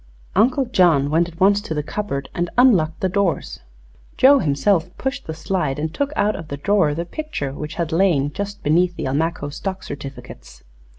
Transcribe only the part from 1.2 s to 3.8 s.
at once to the cupboard and unlocked the doors.